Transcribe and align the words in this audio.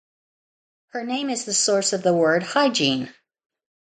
Her 0.93 1.03
name 1.05 1.29
is 1.29 1.45
the 1.45 1.53
source 1.53 1.93
of 1.93 2.01
the 2.01 2.11
word 2.11 2.41
"hygiene". 2.41 3.13